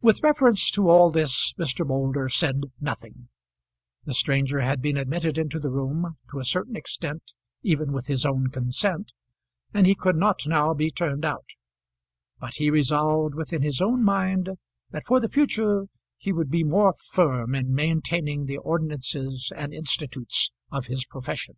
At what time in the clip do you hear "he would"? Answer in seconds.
16.18-16.52